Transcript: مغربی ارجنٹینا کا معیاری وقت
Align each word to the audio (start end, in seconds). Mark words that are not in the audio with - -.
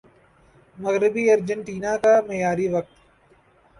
مغربی 0.77 1.23
ارجنٹینا 1.31 1.93
کا 2.03 2.13
معیاری 2.27 2.67
وقت 2.75 2.93